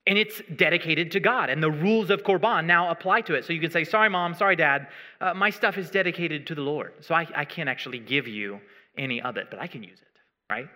[0.07, 1.49] and it's dedicated to God.
[1.49, 3.45] And the rules of Korban now apply to it.
[3.45, 4.87] So you can say, Sorry, mom, sorry, dad,
[5.19, 6.93] uh, my stuff is dedicated to the Lord.
[7.01, 8.59] So I, I can't actually give you
[8.97, 10.19] any of it, but I can use it,
[10.49, 10.67] right?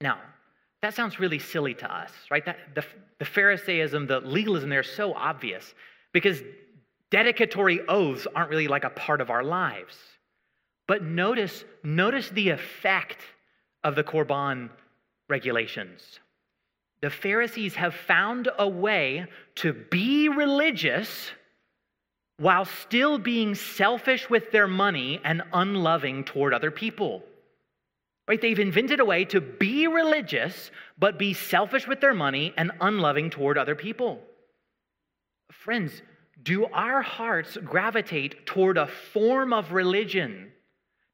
[0.00, 0.18] Now,
[0.86, 2.44] that sounds really silly to us, right?
[2.44, 2.84] That, the,
[3.18, 5.74] the Pharisaism, the legalism there is so obvious
[6.12, 6.40] because
[7.10, 9.96] dedicatory oaths aren't really like a part of our lives.
[10.86, 13.18] But notice, notice the effect
[13.82, 14.70] of the Korban
[15.28, 16.20] regulations.
[17.00, 21.32] The Pharisees have found a way to be religious
[22.38, 27.24] while still being selfish with their money and unloving toward other people.
[28.28, 28.40] Right?
[28.40, 33.30] They've invented a way to be religious, but be selfish with their money and unloving
[33.30, 34.20] toward other people.
[35.52, 36.02] Friends,
[36.42, 40.50] do our hearts gravitate toward a form of religion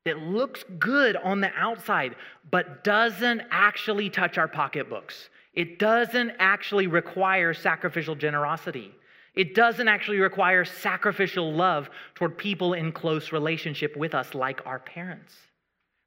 [0.05, 2.17] that looks good on the outside,
[2.51, 5.29] but doesn't actually touch our pocketbooks?
[5.55, 8.91] It doesn't actually require sacrificial generosity.
[9.35, 14.79] It doesn't actually require sacrificial love toward people in close relationship with us, like our
[14.79, 15.35] parents.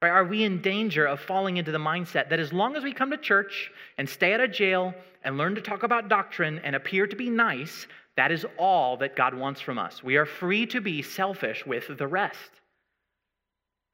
[0.01, 0.09] Right?
[0.09, 3.11] Are we in danger of falling into the mindset that as long as we come
[3.11, 7.07] to church and stay out of jail and learn to talk about doctrine and appear
[7.07, 10.03] to be nice, that is all that God wants from us?
[10.03, 12.51] We are free to be selfish with the rest.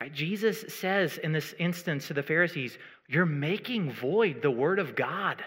[0.02, 0.12] Right?
[0.12, 5.44] Jesus says in this instance to the Pharisees, You're making void the word of God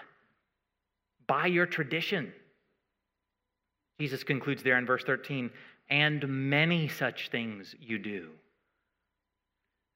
[1.27, 2.31] by your tradition.
[3.99, 5.49] Jesus concludes there in verse 13,
[5.89, 8.29] and many such things you do.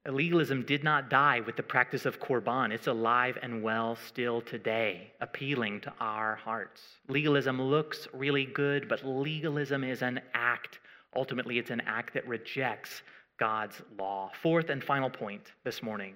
[0.09, 2.71] Legalism did not die with the practice of Korban.
[2.71, 6.81] It's alive and well still today, appealing to our hearts.
[7.07, 10.79] Legalism looks really good, but legalism is an act.
[11.15, 13.01] Ultimately, it's an act that rejects
[13.37, 14.31] God's law.
[14.41, 16.15] Fourth and final point this morning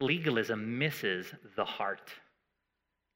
[0.00, 2.12] legalism misses the heart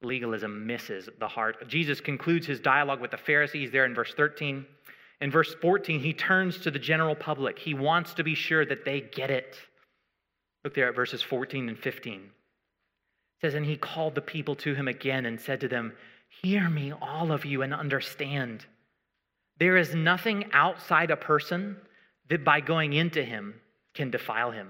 [0.04, 1.68] legalism misses the heart.
[1.68, 4.66] Jesus concludes his dialogue with the Pharisees there in verse 13.
[5.20, 7.58] In verse 14, he turns to the general public.
[7.58, 9.56] He wants to be sure that they get it.
[10.64, 12.14] Look there at verses 14 and 15.
[12.20, 12.30] It
[13.40, 15.92] says, And he called the people to him again and said to them,
[16.42, 18.64] Hear me, all of you, and understand.
[19.58, 21.76] There is nothing outside a person
[22.30, 23.54] that by going into him
[23.94, 24.68] can defile him.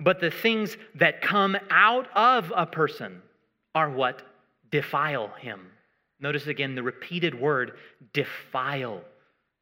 [0.00, 3.22] But the things that come out of a person,
[3.74, 4.22] are what
[4.70, 5.60] defile him.
[6.18, 7.72] Notice again the repeated word
[8.12, 9.02] defile.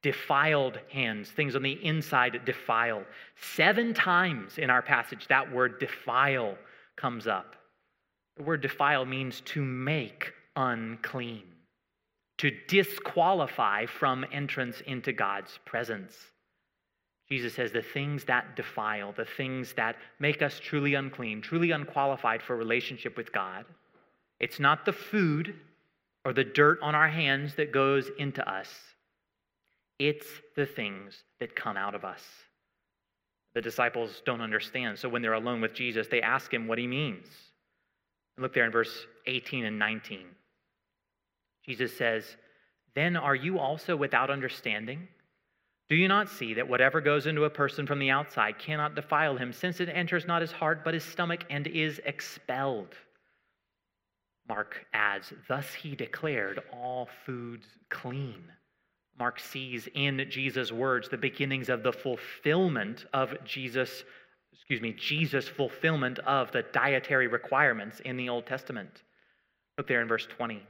[0.02, 3.04] Defiled hands, things on the inside defile.
[3.56, 6.56] Seven times in our passage, that word defile
[6.96, 7.56] comes up.
[8.36, 11.42] The word defile means to make unclean,
[12.38, 16.16] to disqualify from entrance into God's presence.
[17.28, 22.42] Jesus says the things that defile, the things that make us truly unclean, truly unqualified
[22.42, 23.66] for relationship with God,
[24.40, 25.54] it's not the food
[26.24, 28.72] or the dirt on our hands that goes into us,
[29.98, 32.22] it's the things that come out of us.
[33.54, 34.98] The disciples don't understand.
[34.98, 37.26] So when they're alone with Jesus, they ask him what he means.
[38.36, 40.26] Look there in verse 18 and 19.
[41.64, 42.36] Jesus says,
[42.94, 45.08] Then are you also without understanding?
[45.88, 49.36] Do you not see that whatever goes into a person from the outside cannot defile
[49.36, 52.94] him, since it enters not his heart, but his stomach, and is expelled?
[54.48, 58.44] Mark adds, Thus he declared all foods clean.
[59.18, 64.04] Mark sees in Jesus' words the beginnings of the fulfillment of Jesus,
[64.52, 69.02] excuse me, Jesus' fulfillment of the dietary requirements in the Old Testament.
[69.76, 70.62] Look there in verse 20.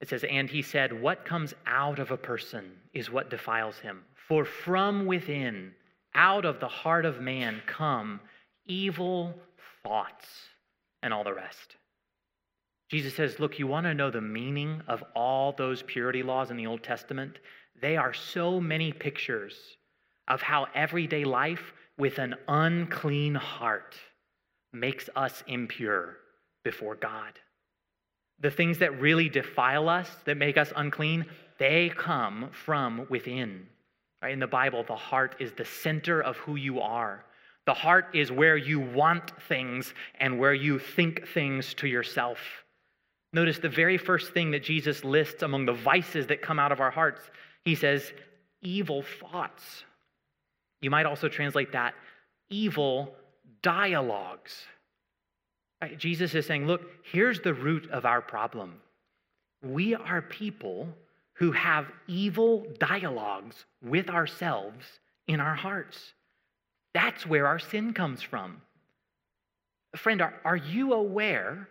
[0.00, 4.02] It says, And he said, What comes out of a person is what defiles him.
[4.28, 5.72] For from within,
[6.14, 8.20] out of the heart of man, come
[8.66, 9.34] evil
[9.82, 10.26] thoughts
[11.02, 11.76] and all the rest.
[12.94, 16.56] Jesus says, Look, you want to know the meaning of all those purity laws in
[16.56, 17.40] the Old Testament?
[17.82, 19.56] They are so many pictures
[20.28, 23.96] of how everyday life with an unclean heart
[24.72, 26.18] makes us impure
[26.62, 27.32] before God.
[28.38, 31.26] The things that really defile us, that make us unclean,
[31.58, 33.66] they come from within.
[34.22, 34.34] Right?
[34.34, 37.24] In the Bible, the heart is the center of who you are.
[37.66, 42.38] The heart is where you want things and where you think things to yourself.
[43.34, 46.78] Notice the very first thing that Jesus lists among the vices that come out of
[46.78, 47.20] our hearts.
[47.64, 48.12] He says,
[48.62, 49.82] evil thoughts.
[50.80, 51.94] You might also translate that
[52.48, 53.12] evil
[53.60, 54.54] dialogues.
[55.82, 55.98] Right?
[55.98, 58.74] Jesus is saying, look, here's the root of our problem.
[59.64, 60.88] We are people
[61.32, 64.86] who have evil dialogues with ourselves
[65.26, 66.12] in our hearts.
[66.92, 68.62] That's where our sin comes from.
[69.96, 71.68] Friend, are, are you aware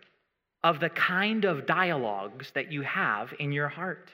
[0.64, 4.10] of the kind of dialogues that you have in your heart?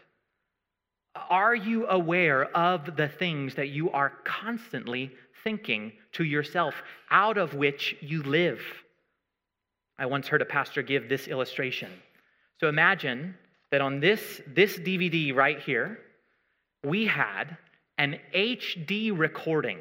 [1.14, 5.12] Are you aware of the things that you are constantly
[5.44, 6.74] thinking to yourself,
[7.10, 8.60] out of which you live?
[9.96, 11.90] I once heard a pastor give this illustration.
[12.58, 13.36] So imagine
[13.70, 15.98] that on this, this DVD right here,
[16.84, 17.56] we had
[17.96, 19.78] an HD recording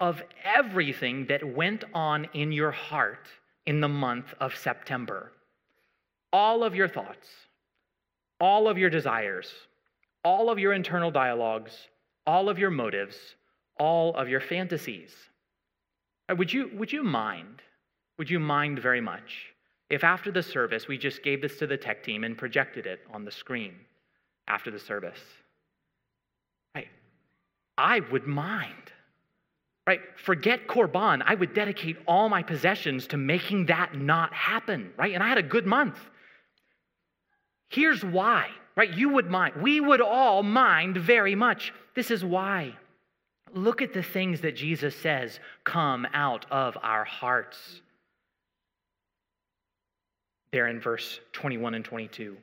[0.00, 3.28] of everything that went on in your heart
[3.66, 5.30] in the month of September.
[6.34, 7.28] All of your thoughts,
[8.40, 9.52] all of your desires,
[10.24, 11.70] all of your internal dialogues,
[12.26, 13.16] all of your motives,
[13.78, 15.12] all of your fantasies.
[16.28, 17.62] Uh, would you, would you mind?
[18.18, 19.54] Would you mind very much
[19.90, 22.98] if after the service we just gave this to the tech team and projected it
[23.12, 23.74] on the screen
[24.48, 25.20] after the service?
[26.74, 26.88] Right?
[27.78, 28.90] I would mind.
[29.86, 30.00] Right?
[30.16, 31.22] Forget Korban.
[31.24, 34.92] I would dedicate all my possessions to making that not happen.
[34.98, 35.14] Right?
[35.14, 35.98] And I had a good month.
[37.68, 38.92] Here's why right?
[38.92, 39.56] You would mind.
[39.56, 41.72] We would all mind very much.
[41.94, 42.76] This is why.
[43.52, 47.80] Look at the things that Jesus says come out of our hearts.
[50.52, 52.36] There in verse 21 and 22.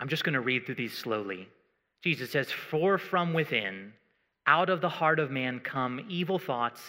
[0.00, 1.48] I'm just going to read through these slowly.
[2.02, 3.92] Jesus says, For from within,
[4.46, 6.80] out of the heart of man come evil thoughts,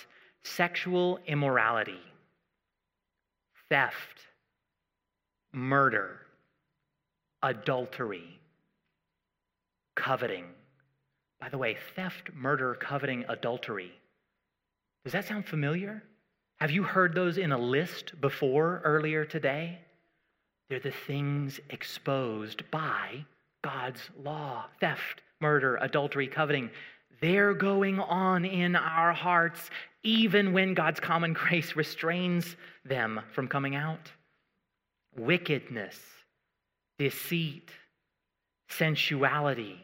[0.43, 1.99] sexual immorality,
[3.69, 4.30] theft,
[5.53, 6.21] murder
[7.43, 8.39] adultery,
[9.95, 10.45] coveting.
[11.39, 13.91] By the way, theft, murder, coveting, adultery.
[15.03, 16.03] Does that sound familiar?
[16.59, 19.79] Have you heard those in a list before earlier today?
[20.69, 23.25] They're the things exposed by
[23.63, 26.69] God's law theft, murder, adultery, coveting.
[27.19, 29.71] They're going on in our hearts,
[30.03, 34.11] even when God's common grace restrains them from coming out.
[35.17, 35.99] Wickedness,
[36.97, 37.71] deceit,
[38.69, 39.77] sensuality,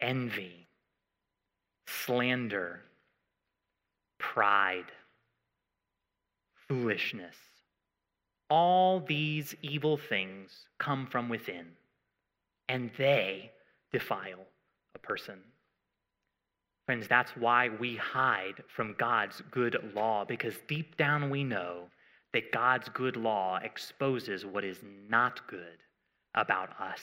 [0.00, 0.66] envy,
[1.86, 2.80] slander,
[4.18, 4.92] pride,
[6.68, 7.36] foolishness.
[8.48, 11.66] All these evil things come from within,
[12.68, 13.52] and they
[13.92, 14.46] defile
[14.94, 15.38] a person.
[16.86, 21.84] Friends, that's why we hide from God's good law, because deep down we know
[22.32, 25.78] that God's good law exposes what is not good
[26.34, 27.00] about us.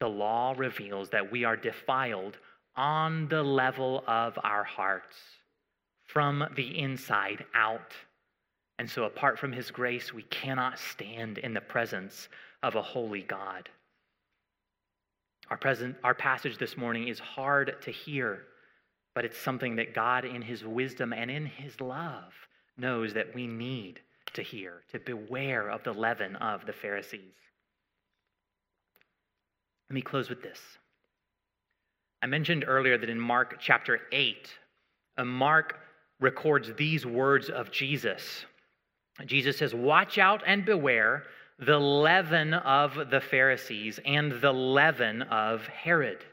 [0.00, 2.38] The law reveals that we are defiled
[2.76, 5.16] on the level of our hearts,
[6.04, 7.94] from the inside out.
[8.78, 12.28] And so, apart from His grace, we cannot stand in the presence
[12.62, 13.70] of a holy God.
[15.48, 18.42] Our, present, our passage this morning is hard to hear,
[19.14, 22.32] but it's something that God, in His wisdom and in His love,
[22.78, 24.00] knows that we need
[24.34, 27.34] to hear, to beware of the leaven of the Pharisees.
[29.88, 30.58] Let me close with this.
[32.22, 34.52] I mentioned earlier that in Mark chapter 8,
[35.18, 35.78] uh, Mark
[36.20, 38.44] records these words of Jesus.
[39.24, 41.24] Jesus says, Watch out and beware
[41.58, 46.24] the leaven of the Pharisees and the leaven of Herod.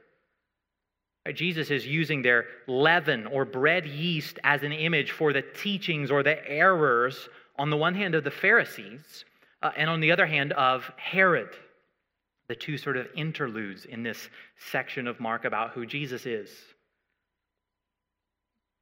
[1.32, 6.22] Jesus is using their leaven or bread yeast as an image for the teachings or
[6.22, 9.24] the errors on the one hand of the Pharisees,
[9.62, 11.50] uh, and on the other hand of Herod,
[12.48, 16.50] the two sort of interludes in this section of Mark about who Jesus is.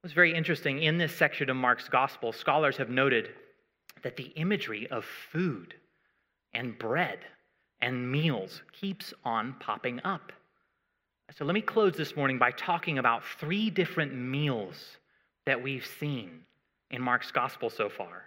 [0.02, 0.82] It's very interesting.
[0.82, 3.30] In this section of Mark's gospel, scholars have noted
[4.02, 5.74] that the imagery of food
[6.52, 7.20] and bread
[7.80, 10.32] and meals keeps on popping up.
[11.38, 14.98] So let me close this morning by talking about three different meals
[15.46, 16.40] that we've seen
[16.90, 18.24] in Mark's gospel so far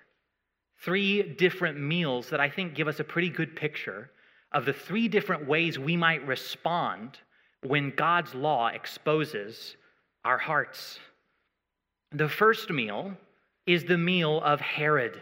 [0.82, 4.12] three different meals that I think give us a pretty good picture
[4.52, 7.20] of the three different ways we might respond
[7.64, 9.78] when God's law exposes
[10.24, 11.00] our hearts.
[12.12, 13.14] The first meal
[13.66, 15.20] is the meal of Herod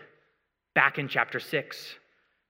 [0.73, 1.95] back in chapter 6.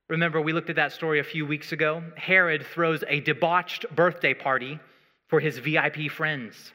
[0.10, 2.04] Remember, we looked at that story a few weeks ago?
[2.16, 4.80] Herod throws a debauched birthday party
[5.34, 6.74] for his VIP friends.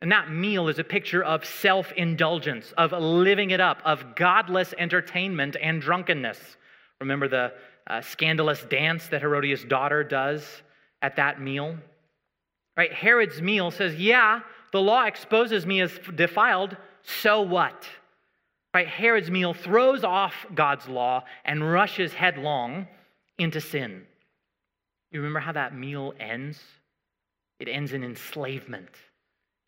[0.00, 4.74] And that meal is a picture of self indulgence, of living it up, of godless
[4.76, 6.40] entertainment and drunkenness.
[7.00, 7.52] Remember the
[7.86, 10.44] uh, scandalous dance that Herodias' daughter does
[11.00, 11.76] at that meal?
[12.76, 12.92] Right?
[12.92, 14.40] Herod's meal says, Yeah,
[14.72, 17.88] the law exposes me as defiled, so what?
[18.74, 18.88] Right?
[18.88, 22.88] Herod's meal throws off God's law and rushes headlong
[23.38, 24.02] into sin.
[25.12, 26.58] You remember how that meal ends?
[27.62, 28.90] It ends in enslavement.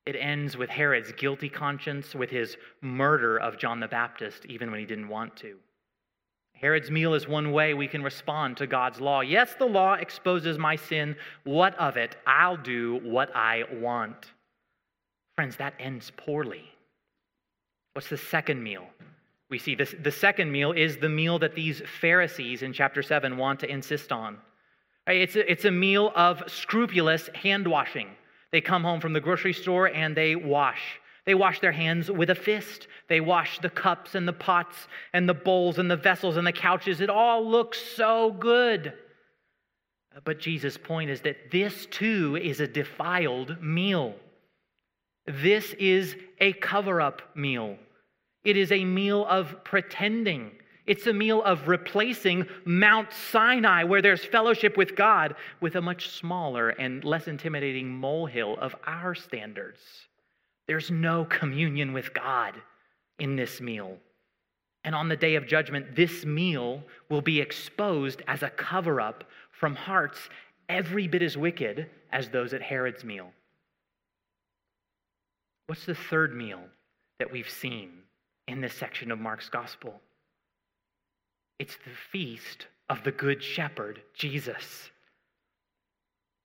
[0.04, 4.80] It ends with Herod's guilty conscience, with his murder of John the Baptist, even when
[4.80, 5.58] he didn't want to.
[6.54, 9.20] Herod's meal is one way we can respond to God's law.
[9.20, 11.14] Yes, the law exposes my sin.
[11.44, 12.16] What of it?
[12.26, 14.32] I'll do what I want.
[15.36, 16.64] Friends, that ends poorly.
[17.92, 18.88] What's the second meal?
[19.50, 23.36] We see this, the second meal is the meal that these Pharisees in chapter 7
[23.36, 24.38] want to insist on.
[25.06, 28.08] It's a, it's a meal of scrupulous hand washing.
[28.52, 31.00] They come home from the grocery store and they wash.
[31.26, 32.86] They wash their hands with a fist.
[33.08, 36.52] They wash the cups and the pots and the bowls and the vessels and the
[36.52, 37.00] couches.
[37.00, 38.92] It all looks so good.
[40.24, 44.14] But Jesus' point is that this too is a defiled meal.
[45.26, 47.76] This is a cover up meal.
[48.44, 50.52] It is a meal of pretending.
[50.86, 56.10] It's a meal of replacing Mount Sinai, where there's fellowship with God, with a much
[56.10, 59.80] smaller and less intimidating molehill of our standards.
[60.66, 62.54] There's no communion with God
[63.18, 63.96] in this meal.
[64.84, 69.24] And on the day of judgment, this meal will be exposed as a cover up
[69.50, 70.18] from hearts
[70.68, 73.32] every bit as wicked as those at Herod's meal.
[75.66, 76.60] What's the third meal
[77.18, 77.90] that we've seen
[78.48, 80.00] in this section of Mark's gospel?
[81.58, 84.90] It's the feast of the Good Shepherd, Jesus.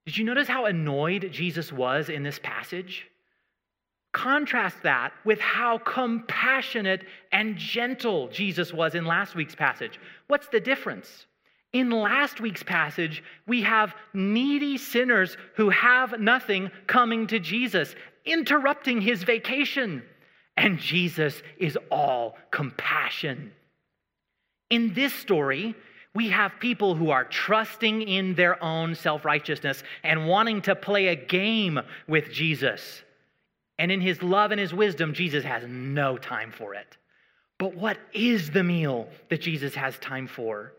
[0.06, 3.08] Did you notice how annoyed Jesus was in this passage?
[4.12, 10.00] Contrast that with how compassionate and gentle Jesus was in last week's passage.
[10.28, 11.28] What's the difference?
[11.74, 17.94] In last week's passage, we have needy sinners who have nothing coming to Jesus,
[18.26, 20.02] interrupting his vacation.
[20.58, 23.52] And Jesus is all compassion.
[24.70, 25.76] In this story,
[26.14, 31.08] we have people who are trusting in their own self righteousness and wanting to play
[31.08, 33.04] a game with Jesus.
[33.78, 36.98] And in his love and his wisdom, Jesus has no time for it.
[37.58, 40.74] But what is the meal that Jesus has time for?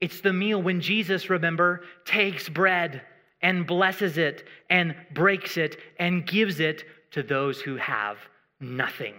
[0.00, 3.02] It's the meal when Jesus, remember, takes bread
[3.42, 8.18] and blesses it and breaks it and gives it to those who have
[8.60, 9.14] nothing.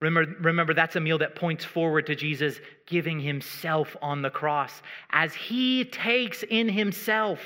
[0.00, 4.82] Remember, remember, that's a meal that points forward to Jesus giving himself on the cross
[5.10, 7.40] as he takes in himself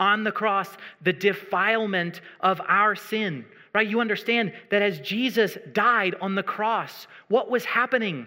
[0.00, 0.68] on the cross
[1.02, 3.44] the defilement of our sin
[3.74, 3.88] right?
[3.88, 8.26] You understand that as Jesus died on the cross, what was happening?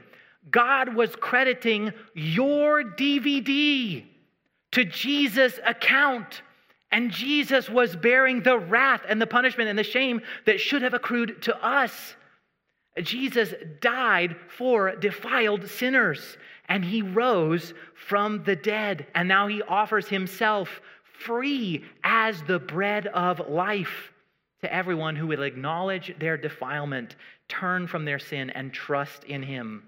[0.50, 4.06] God was crediting your DVD
[4.72, 6.42] to Jesus' account.
[6.92, 10.94] And Jesus was bearing the wrath and the punishment and the shame that should have
[10.94, 12.16] accrued to us.
[13.02, 16.38] Jesus died for defiled sinners
[16.68, 19.08] and he rose from the dead.
[19.14, 24.12] And now he offers himself free as the bread of life
[24.62, 27.16] to everyone who will acknowledge their defilement,
[27.48, 29.84] turn from their sin, and trust in him.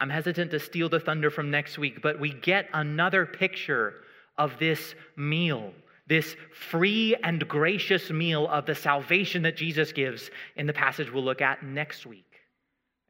[0.00, 3.94] I'm hesitant to steal the thunder from next week, but we get another picture
[4.36, 5.72] of this meal,
[6.06, 11.24] this free and gracious meal of the salvation that Jesus gives in the passage we'll
[11.24, 12.40] look at next week.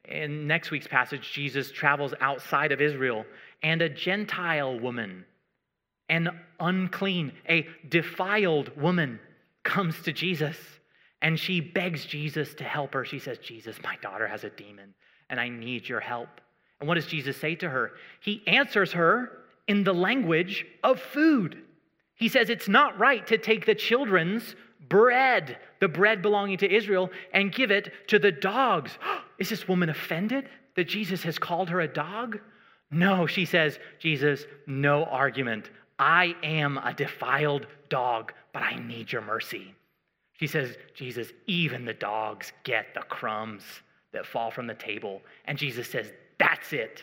[0.05, 3.25] In next week's passage, Jesus travels outside of Israel,
[3.63, 5.25] and a Gentile woman,
[6.09, 6.29] an
[6.61, 9.19] unclean, a defiled woman,
[9.65, 10.57] comes to Jesus
[11.25, 13.05] and she begs Jesus to help her.
[13.05, 14.95] She says, Jesus, my daughter has a demon
[15.31, 16.29] and I need your help.
[16.79, 17.93] And what does Jesus say to her?
[18.21, 19.33] He answers her
[19.67, 21.63] in the language of food.
[22.17, 24.55] He says, It's not right to take the children's
[24.89, 28.93] bread, the bread belonging to Israel, and give it to the dogs.
[29.39, 32.39] Is this woman offended that Jesus has called her a dog?
[32.91, 35.71] No, she says, Jesus, no argument.
[35.99, 39.75] I am a defiled dog, but I need your mercy.
[40.39, 43.63] She says, Jesus, even the dogs get the crumbs
[44.13, 45.23] that fall from the table.
[45.47, 47.03] And Jesus says, That's it.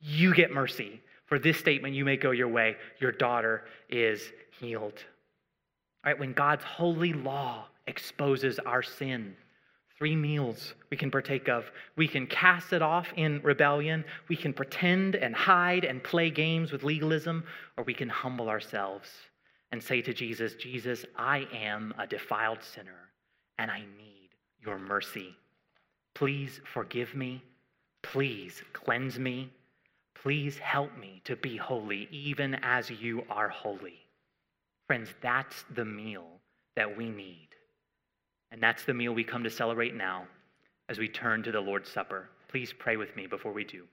[0.00, 1.00] You get mercy.
[1.26, 2.76] For this statement, you may go your way.
[3.00, 5.04] Your daughter is healed.
[6.04, 9.34] All right, when God's holy law exposes our sin,
[9.98, 11.70] three meals we can partake of.
[11.96, 16.70] We can cast it off in rebellion, we can pretend and hide and play games
[16.70, 17.44] with legalism,
[17.76, 19.08] or we can humble ourselves
[19.72, 23.10] and say to Jesus, Jesus, I am a defiled sinner
[23.58, 24.30] and I need
[24.64, 25.34] your mercy.
[26.14, 27.42] Please forgive me.
[28.02, 29.50] Please cleanse me.
[30.14, 33.97] Please help me to be holy, even as you are holy.
[34.88, 36.26] Friends, that's the meal
[36.74, 37.48] that we need.
[38.50, 40.26] And that's the meal we come to celebrate now
[40.88, 42.30] as we turn to the Lord's Supper.
[42.48, 43.84] Please pray with me before we do.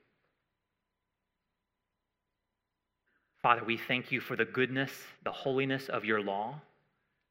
[3.41, 4.91] Father, we thank you for the goodness,
[5.25, 6.59] the holiness of your law.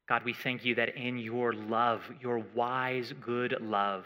[0.06, 4.04] God, we thank you that in your love, your wise, good love,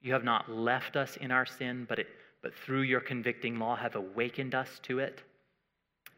[0.00, 2.08] you have not left us in our sin, but, it,
[2.42, 5.22] but through your convicting law have awakened us to it.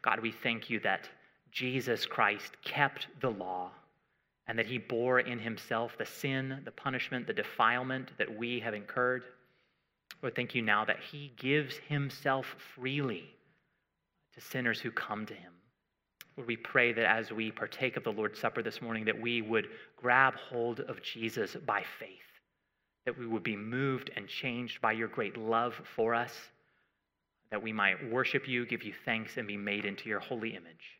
[0.01, 1.09] God, we thank you that
[1.51, 3.71] Jesus Christ kept the law
[4.47, 8.73] and that he bore in himself the sin, the punishment, the defilement that we have
[8.73, 9.23] incurred.
[10.21, 13.29] Lord, thank you now that he gives himself freely
[14.33, 15.53] to sinners who come to him.
[16.35, 19.41] Lord, we pray that as we partake of the Lord's Supper this morning, that we
[19.41, 22.17] would grab hold of Jesus by faith,
[23.05, 26.33] that we would be moved and changed by your great love for us,
[27.51, 30.99] that we might worship you, give you thanks, and be made into your holy image.